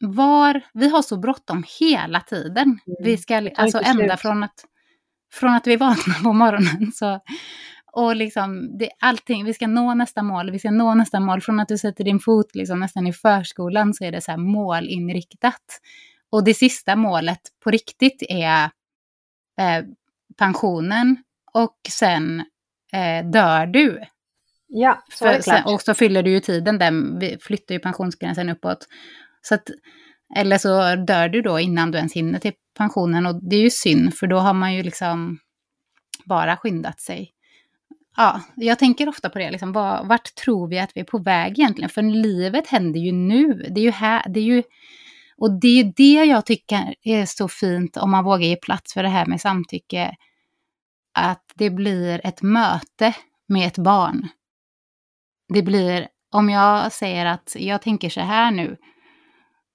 [0.00, 2.64] var, vi har så bråttom hela tiden.
[2.64, 2.96] Mm.
[3.00, 4.64] Vi ska, alltså ända från att,
[5.32, 6.92] från att vi vaknar på morgonen.
[6.94, 7.20] Så,
[7.96, 11.40] och liksom, det, allting, vi ska nå nästa mål, vi ska nå nästa mål.
[11.40, 14.38] Från att du sätter din fot liksom, nästan i förskolan så är det så här
[14.38, 15.80] målinriktat.
[16.30, 18.64] Och det sista målet på riktigt är
[19.60, 19.84] eh,
[20.38, 21.16] pensionen
[21.52, 22.40] och sen
[22.92, 24.00] eh, dör du.
[24.66, 25.56] Ja, så är det klart.
[25.56, 28.86] Sen, och så fyller du ju tiden, den, vi flyttar ju pensionsgränsen uppåt.
[29.42, 29.70] Så att,
[30.36, 33.70] eller så dör du då innan du ens hinner till pensionen och det är ju
[33.70, 35.38] synd för då har man ju liksom
[36.24, 37.32] bara skyndat sig.
[38.16, 41.58] Ja, jag tänker ofta på det, liksom, vart tror vi att vi är på väg
[41.58, 41.90] egentligen?
[41.90, 44.62] För livet händer ju nu, det är ju här, det är ju
[45.38, 49.02] och det är det jag tycker är så fint om man vågar ge plats för
[49.02, 50.16] det här med samtycke.
[51.14, 53.14] Att det blir ett möte
[53.48, 54.28] med ett barn.
[55.54, 58.76] Det blir, om jag säger att jag tänker så här nu,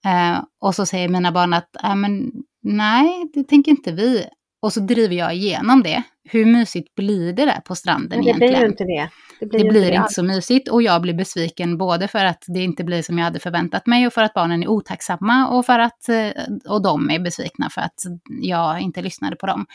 [0.05, 2.31] Eh, och så säger mina barn att äh, men,
[2.63, 4.25] nej, det tänker inte vi
[4.61, 6.03] och så driver jag igenom det.
[6.23, 8.53] Hur mysigt blir det där på stranden Men det egentligen?
[8.53, 9.09] blir ju inte det.
[9.39, 12.43] Det blir, det blir inte, inte så mysigt och jag blir besviken både för att
[12.47, 15.65] det inte blir som jag hade förväntat mig och för att barnen är otacksamma och
[15.65, 16.29] för att eh,
[16.65, 18.03] och de är besvikna för att
[18.41, 19.65] jag inte lyssnade på dem.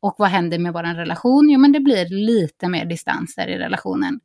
[0.00, 1.50] Och vad händer med vår relation?
[1.50, 4.20] Jo, men det blir lite mer distans där i relationen.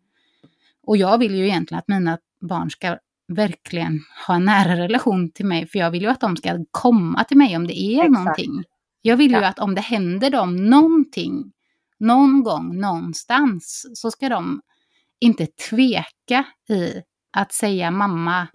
[0.87, 5.45] Och jag vill ju egentligen att mina barn ska verkligen ha en nära relation till
[5.45, 8.11] mig, för jag vill ju att de ska komma till mig om det är Exakt.
[8.11, 8.63] någonting.
[9.01, 11.51] Jag vill ju att om det händer dem någonting,
[11.99, 14.61] någon gång, någonstans, så ska de
[15.19, 17.01] inte tveka i
[17.37, 18.47] att säga mamma,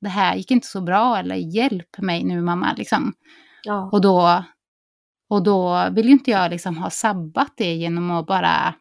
[0.00, 3.12] det här gick inte så bra, eller hjälp mig nu mamma, liksom.
[3.62, 3.88] Ja.
[3.92, 4.44] Och, då,
[5.28, 8.74] och då vill ju inte jag liksom ha sabbat det genom att bara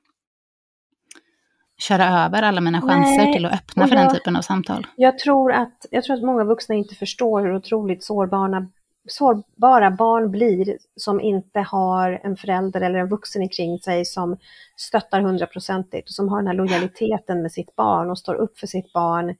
[1.78, 4.88] köra över alla mina chanser Nej, till att öppna för jag, den typen av samtal.
[4.96, 8.68] Jag tror, att, jag tror att många vuxna inte förstår hur otroligt sårbara,
[9.08, 14.38] sårbara barn blir som inte har en förälder eller en vuxen kring sig som
[14.76, 18.68] stöttar hundraprocentigt och som har den här lojaliteten med sitt barn och står upp för
[18.68, 19.36] sitt barn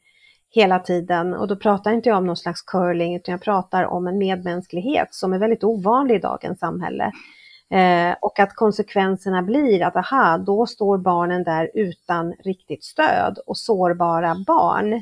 [0.50, 1.34] hela tiden.
[1.34, 5.08] Och då pratar inte jag om någon slags curling utan jag pratar om en medmänsklighet
[5.12, 7.12] som är väldigt ovanlig i dagens samhälle.
[7.70, 13.58] Eh, och att konsekvenserna blir att aha, då står barnen där utan riktigt stöd och
[13.58, 15.02] sårbara barn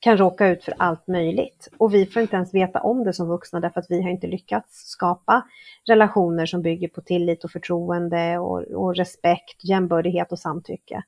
[0.00, 1.68] kan råka ut för allt möjligt.
[1.78, 4.26] Och vi får inte ens veta om det som vuxna därför att vi har inte
[4.26, 5.46] lyckats skapa
[5.88, 11.02] relationer som bygger på tillit och förtroende och, och respekt, jämbördighet och samtycke.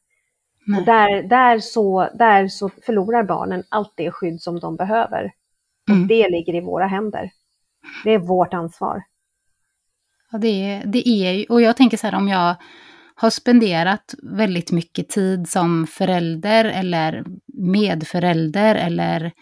[0.78, 5.32] Och där, där, så, där så förlorar barnen allt det skydd som de behöver.
[5.88, 6.02] Mm.
[6.02, 7.30] Och det ligger i våra händer.
[8.04, 9.02] Det är vårt ansvar.
[10.32, 12.56] Ja, det, det är ju, och jag tänker så här om jag
[13.20, 19.32] har spenderat väldigt mycket tid som förälder eller medförälder eller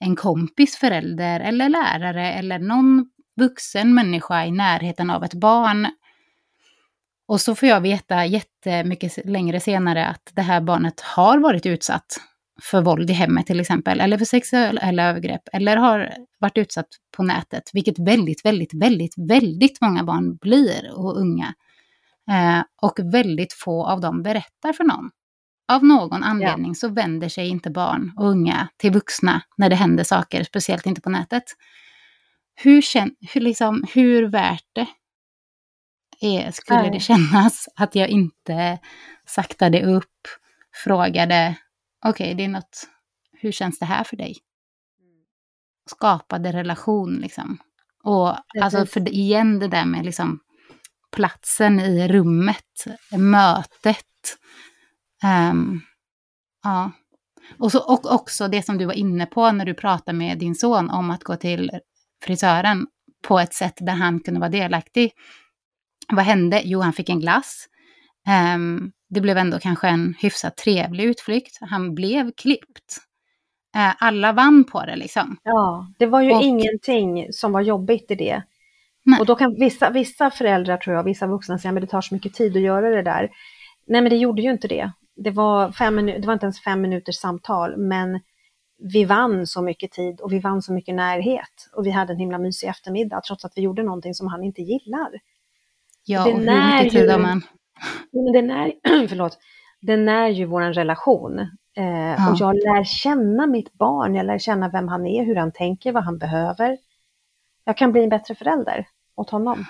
[0.00, 3.06] en kompis förälder eller lärare eller någon
[3.40, 5.86] vuxen människa i närheten av ett barn.
[7.28, 12.16] Och så får jag veta jättemycket längre senare att det här barnet har varit utsatt
[12.62, 17.22] för våld i hemmet till exempel, eller för sexuella övergrepp, eller har varit utsatt på
[17.22, 21.54] nätet, vilket väldigt, väldigt, väldigt, väldigt många barn blir och unga.
[22.30, 25.10] Eh, och väldigt få av dem berättar för någon.
[25.72, 26.74] Av någon anledning ja.
[26.74, 31.00] så vänder sig inte barn och unga till vuxna när det händer saker, speciellt inte
[31.00, 31.44] på nätet.
[32.54, 34.86] Hur, kän, hur, liksom, hur värt det
[36.20, 38.78] är, skulle det kännas att jag inte
[39.26, 40.28] saktade upp,
[40.84, 41.56] frågade
[42.04, 42.88] okej, okay, det är något,
[43.32, 44.36] hur känns det här för dig?
[45.90, 47.58] Skapade relation liksom.
[48.04, 50.40] Och alltså för igen det där med liksom
[51.12, 52.84] platsen i rummet,
[53.18, 54.06] mötet.
[55.50, 55.80] Um,
[56.62, 56.92] ja.
[57.58, 60.54] Och, så, och också det som du var inne på när du pratade med din
[60.54, 61.70] son om att gå till
[62.24, 62.86] frisören
[63.22, 65.12] på ett sätt där han kunde vara delaktig.
[66.08, 66.62] Vad hände?
[66.64, 67.66] Jo, han fick en glass.
[68.54, 71.58] Um, det blev ändå kanske en hyfsat trevlig utflykt.
[71.60, 72.98] Han blev klippt.
[73.76, 75.36] Uh, alla vann på det liksom.
[75.42, 78.42] Ja, det var ju och, ingenting som var jobbigt i det.
[79.04, 79.20] Nej.
[79.20, 82.14] Och då kan vissa, vissa föräldrar, tror jag, vissa vuxna säga, men det tar så
[82.14, 83.30] mycket tid att göra det där.
[83.86, 84.90] Nej, men det gjorde ju inte det.
[85.16, 88.20] Det var, fem det var inte ens fem minuters samtal, men
[88.78, 91.70] vi vann så mycket tid och vi vann så mycket närhet.
[91.76, 94.62] Och vi hade en himla mysig eftermiddag, trots att vi gjorde någonting som han inte
[94.62, 95.10] gillar.
[96.04, 97.42] Ja, och hur mycket tid har man?
[98.12, 98.72] Men den, är,
[99.08, 99.38] förlåt,
[99.80, 101.38] den är ju vår relation.
[101.76, 102.30] Eh, ja.
[102.30, 105.92] Och jag lär känna mitt barn, jag lär känna vem han är, hur han tänker,
[105.92, 106.78] vad han behöver.
[107.64, 109.64] Jag kan bli en bättre förälder åt honom.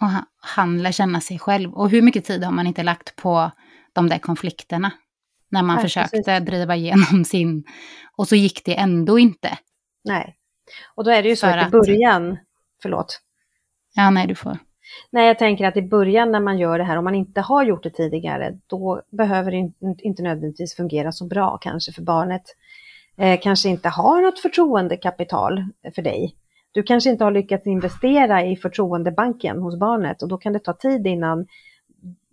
[0.00, 1.74] Och han, han lär känna sig själv.
[1.74, 3.50] Och hur mycket tid har man inte lagt på
[3.92, 4.90] de där konflikterna?
[5.48, 6.46] När man Nej, försökte precis.
[6.46, 7.64] driva igenom sin...
[8.16, 9.58] Och så gick det ändå inte.
[10.04, 10.36] Nej.
[10.94, 12.38] Och då är det ju så att, att i början...
[12.82, 13.20] Förlåt.
[13.94, 14.58] Ja, nej, du får.
[15.10, 17.64] Nej, jag tänker att i början när man gör det här, om man inte har
[17.64, 22.42] gjort det tidigare, då behöver det inte nödvändigtvis fungera så bra kanske för barnet.
[23.16, 26.36] Eh, kanske inte har något förtroendekapital för dig.
[26.72, 30.72] Du kanske inte har lyckats investera i förtroendebanken hos barnet och då kan det ta
[30.72, 31.46] tid innan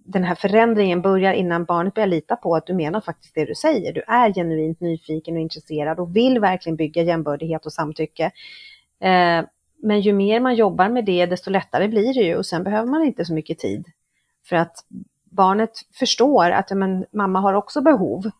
[0.07, 3.55] den här förändringen börjar innan barnet börjar lita på att du menar faktiskt det du
[3.55, 3.93] säger.
[3.93, 8.31] Du är genuint nyfiken och intresserad och vill verkligen bygga jämbördighet och samtycke.
[8.99, 9.45] Eh,
[9.83, 12.87] men ju mer man jobbar med det, desto lättare blir det ju och sen behöver
[12.87, 13.85] man inte så mycket tid.
[14.49, 14.75] För att
[15.23, 18.31] barnet förstår att men, mamma har också behov.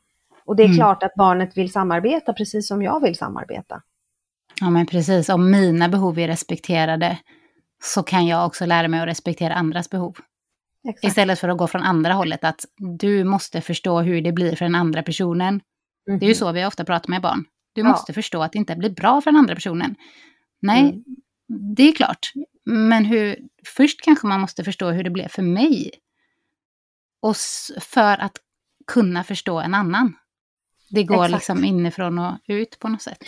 [0.46, 0.78] Och det är mm.
[0.78, 3.82] klart att barnet vill samarbeta precis som jag vill samarbeta.
[4.60, 7.18] Ja men precis, om mina behov är respekterade
[7.84, 10.18] så kan jag också lära mig att respektera andras behov.
[10.88, 11.04] Exakt.
[11.04, 12.66] Istället för att gå från andra hållet, att
[12.98, 15.62] du måste förstå hur det blir för den andra personen.
[16.08, 16.20] Mm.
[16.20, 16.40] Det är ju mhm.
[16.40, 17.46] så vi ofta pratar med barn.
[17.74, 17.88] Du ja.
[17.88, 19.96] måste förstå att det inte blir bra för den andra personen.
[20.62, 21.04] Nej, mm
[21.48, 22.32] det är klart.
[22.66, 23.36] Men hur,
[23.66, 25.92] först kanske man måste förstå hur det blev för mig.
[27.20, 27.36] Och
[27.82, 28.38] för att
[28.88, 30.14] kunna förstå en annan.
[30.90, 31.32] Det går Exakt.
[31.32, 33.24] liksom inifrån och ut på något sätt.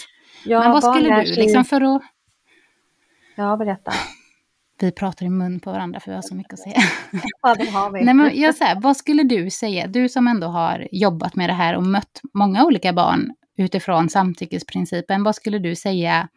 [0.46, 2.02] Ja, Men vad skulle du, liksom för att...
[3.36, 3.92] Ja, berätta.
[4.80, 6.82] Vi pratar i mun på varandra för vi har så mycket att säga.
[7.42, 8.04] Ja, det har vi.
[8.04, 11.54] Nej, men jag säger, vad skulle du säga, du som ändå har jobbat med det
[11.54, 16.28] här och mött många olika barn utifrån samtyckesprincipen, vad skulle du säga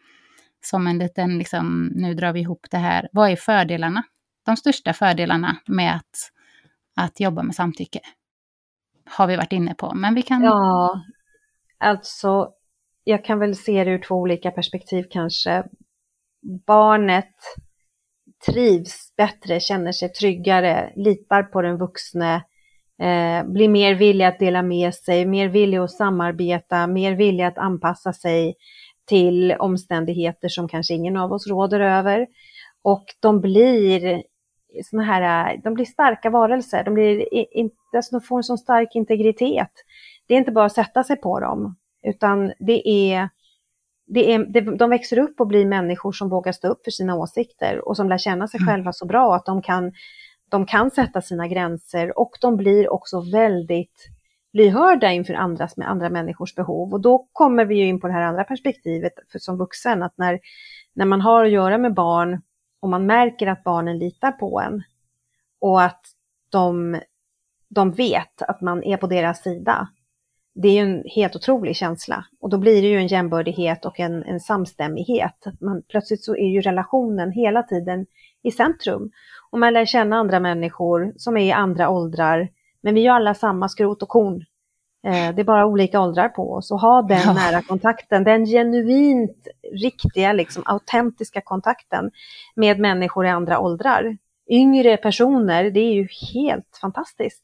[0.65, 4.03] som en liten, liksom, nu drar vi ihop det här, vad är fördelarna?
[4.47, 6.31] De största fördelarna med att,
[6.97, 8.01] att jobba med samtycke?
[9.11, 10.43] Har vi varit inne på, men vi kan...
[10.43, 11.03] Ja,
[11.79, 12.51] alltså
[13.05, 15.65] jag kan väl se det ur två olika perspektiv kanske.
[16.67, 17.35] Barnet
[18.47, 22.35] trivs bättre, känner sig tryggare, litar på den vuxne,
[23.03, 27.59] eh, blir mer villig att dela med sig, mer villig att samarbeta, mer villig att
[27.59, 28.55] anpassa sig
[29.09, 32.27] till omständigheter som kanske ingen av oss råder över.
[32.83, 34.23] Och de blir
[34.85, 37.27] såna här, de blir starka varelser, de, blir
[37.97, 39.73] alltså de får en så stark integritet.
[40.27, 43.29] Det är inte bara att sätta sig på dem, utan det är,
[44.07, 47.17] det är, det, de växer upp och blir människor som vågar stå upp för sina
[47.17, 48.69] åsikter och som lär känna sig mm.
[48.73, 49.93] själva så bra att de kan,
[50.49, 54.09] de kan sätta sina gränser och de blir också väldigt
[54.53, 56.93] lyhörda inför andras, med andra människors behov.
[56.93, 60.19] Och då kommer vi ju in på det här andra perspektivet för, som vuxen, att
[60.19, 60.41] när,
[60.93, 62.43] när man har att göra med barn
[62.81, 64.83] och man märker att barnen litar på en
[65.61, 66.01] och att
[66.51, 67.01] de,
[67.69, 69.89] de vet att man är på deras sida,
[70.55, 72.25] det är ju en helt otrolig känsla.
[72.41, 75.45] Och då blir det ju en jämbördighet och en, en samstämmighet.
[75.61, 78.07] Man, plötsligt så är ju relationen hela tiden
[78.43, 79.11] i centrum.
[79.51, 82.49] Och man lär känna andra människor som är i andra åldrar.
[82.83, 84.45] Men vi är ju alla samma skrot och korn.
[85.07, 86.71] Eh, det är bara olika åldrar på oss.
[86.71, 87.33] Och ha den ja.
[87.33, 92.11] nära kontakten, den genuint riktiga, liksom, autentiska kontakten
[92.55, 94.17] med människor i andra åldrar.
[94.51, 97.43] Yngre personer, det är ju helt fantastiskt.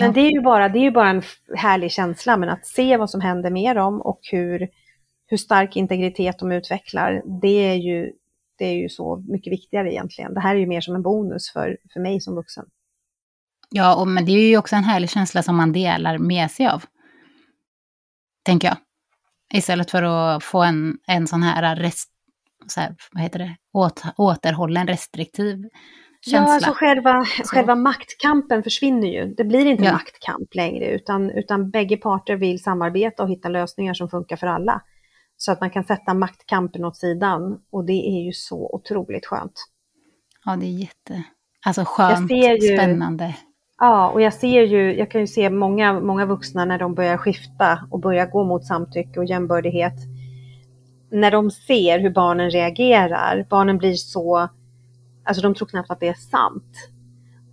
[0.00, 1.22] Men det är ju bara, det är ju bara en
[1.56, 4.68] härlig känsla, men att se vad som händer med dem och hur,
[5.26, 8.12] hur stark integritet de utvecklar, det är, ju,
[8.58, 10.34] det är ju så mycket viktigare egentligen.
[10.34, 12.64] Det här är ju mer som en bonus för, för mig som vuxen.
[13.70, 16.66] Ja, och, men det är ju också en härlig känsla som man delar med sig
[16.66, 16.84] av.
[18.44, 18.76] Tänker jag.
[19.54, 22.10] Istället för att få en, en sån här, rest,
[22.66, 25.68] så här vad heter det, Åt, återhållen, restriktiv
[26.30, 26.48] känsla.
[26.48, 29.34] Ja, alltså själva, själva maktkampen försvinner ju.
[29.34, 29.92] Det blir inte ja.
[29.92, 34.82] maktkamp längre, utan, utan bägge parter vill samarbeta och hitta lösningar som funkar för alla.
[35.36, 39.66] Så att man kan sätta maktkampen åt sidan och det är ju så otroligt skönt.
[40.44, 41.22] Ja, det är jätte,
[41.66, 43.34] alltså skönt, ju, spännande.
[43.78, 47.16] Ja, och jag ser ju, jag kan ju se många, många vuxna när de börjar
[47.16, 49.94] skifta och börjar gå mot samtycke och jämbördighet.
[51.10, 54.48] När de ser hur barnen reagerar, barnen blir så
[55.26, 56.90] Alltså de tror knappt att det är sant.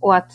[0.00, 0.32] Och att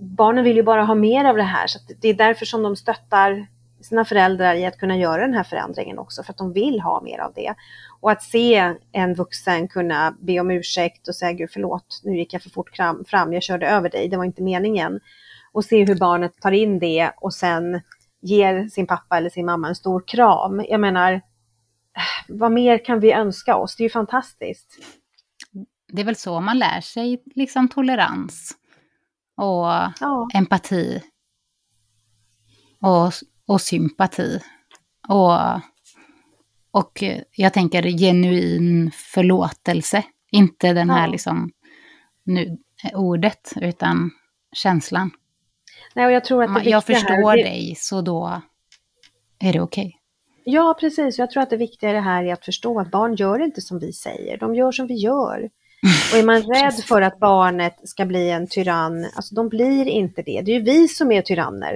[0.00, 2.76] barnen vill ju bara ha mer av det här, så det är därför som de
[2.76, 3.46] stöttar
[3.80, 7.00] sina föräldrar i att kunna göra den här förändringen också, för att de vill ha
[7.02, 7.54] mer av det.
[8.00, 12.34] Och att se en vuxen kunna be om ursäkt och säga Gud förlåt, nu gick
[12.34, 15.00] jag för fort fram, jag körde över dig, det var inte meningen.
[15.52, 17.80] Och se hur barnet tar in det och sen
[18.22, 20.64] ger sin pappa eller sin mamma en stor kram.
[20.68, 21.20] Jag menar,
[22.28, 23.76] vad mer kan vi önska oss?
[23.76, 24.78] Det är ju fantastiskt
[25.92, 28.52] det är väl så man lär sig liksom tolerans
[29.36, 29.66] och
[30.00, 30.28] ja.
[30.34, 31.02] empati
[32.80, 33.12] och,
[33.46, 34.40] och sympati.
[35.08, 35.32] Och,
[36.70, 37.02] och
[37.36, 41.12] jag tänker genuin förlåtelse, inte den här ja.
[41.12, 41.50] liksom
[42.24, 42.58] nu,
[42.94, 44.10] ordet, utan
[44.52, 45.10] känslan.
[45.94, 48.42] Nej, och jag, tror att det jag förstår här, dig, så då
[49.38, 49.86] är det okej.
[49.86, 49.92] Okay.
[50.44, 51.18] Ja, precis.
[51.18, 53.60] Jag tror att det viktiga i det här är att förstå att barn gör inte
[53.60, 55.50] som vi säger, de gör som vi gör.
[56.12, 60.22] Och är man rädd för att barnet ska bli en tyrann, alltså de blir inte
[60.22, 60.42] det.
[60.42, 61.74] Det är ju vi som är tyranner.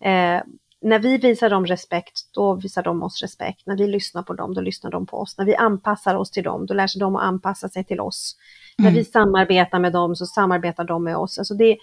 [0.00, 0.40] Eh,
[0.82, 3.66] när vi visar dem respekt, då visar de oss respekt.
[3.66, 5.38] När vi lyssnar på dem, då lyssnar de på oss.
[5.38, 8.36] När vi anpassar oss till dem, då lär sig de att anpassa sig till oss.
[8.78, 8.92] Mm.
[8.92, 11.38] När vi samarbetar med dem, så samarbetar de med oss.
[11.38, 11.76] Alltså det,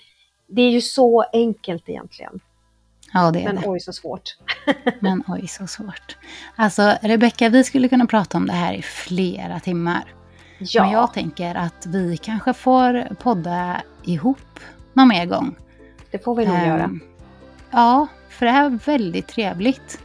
[0.48, 2.40] det är ju så enkelt egentligen.
[3.14, 3.68] Ja, det är Men det.
[3.68, 4.38] oj så svårt.
[5.00, 6.18] Men oj så svårt.
[6.56, 10.04] Alltså Rebecka, vi skulle kunna prata om det här i flera timmar.
[10.60, 10.84] Ja.
[10.84, 14.60] Men jag tänker att vi kanske får podda ihop
[14.94, 15.56] någon mer gång.
[16.12, 16.90] Det får vi nog um, göra.
[17.72, 20.00] Ja, för det här är väldigt trevligt.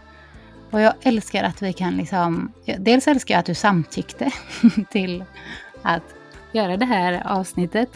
[0.70, 2.52] Och jag älskar att vi kan liksom...
[2.78, 4.30] Dels älskar jag att du samtyckte
[4.90, 5.24] till
[5.82, 6.14] att
[6.52, 7.90] göra det här avsnittet.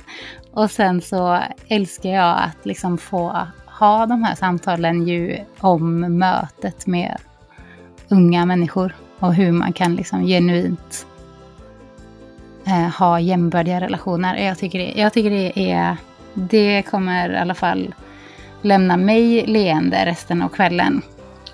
[0.50, 6.86] Och sen så älskar jag att liksom få ha de här samtalen ju om mötet
[6.86, 7.16] med
[8.08, 11.06] unga människor och hur man kan liksom genuint
[12.66, 14.36] eh, ha jämbördiga relationer.
[14.36, 15.96] Jag tycker, det, jag tycker det är,
[16.34, 17.94] det kommer i alla fall
[18.62, 21.02] lämna mig leende resten av kvällen.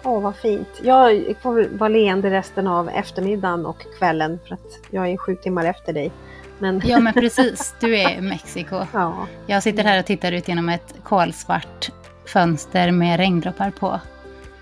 [0.05, 0.69] Åh, vad fint.
[0.83, 5.65] Jag får vara leende resten av eftermiddagen och kvällen för att jag är sju timmar
[5.65, 6.13] efter dig.
[6.59, 6.83] Men...
[6.85, 7.75] Ja, men precis.
[7.81, 8.77] Du är i Mexiko.
[8.93, 9.15] Ja.
[9.47, 11.91] Jag sitter här och tittar ut genom ett kolsvart
[12.27, 14.01] fönster med regndroppar på.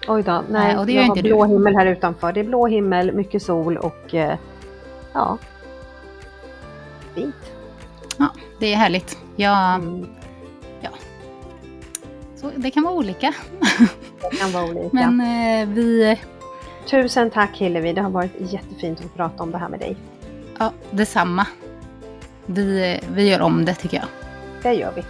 [0.08, 1.52] Oj då, nej, äh, och det gör jag inte har blå du.
[1.52, 2.32] himmel här utanför.
[2.32, 4.38] Det är blå himmel, mycket sol och eh,
[5.12, 5.38] ja,
[7.16, 7.34] fint.
[8.18, 9.18] Ja, det är härligt.
[9.36, 10.06] Jag, mm.
[10.80, 10.90] ja.
[12.36, 13.34] Så det kan vara olika.
[14.30, 15.10] Det kan vara olika.
[15.10, 16.20] Men eh, vi...
[16.90, 19.96] Tusen tack Hillevi, det har varit jättefint att prata om det här med dig.
[20.58, 21.46] Ja, detsamma.
[22.46, 24.06] Vi, vi gör om det tycker jag.
[24.62, 25.04] Det gör vi.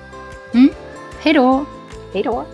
[0.58, 0.70] Mm.
[1.20, 1.64] Hej då!
[2.12, 2.44] Hej då!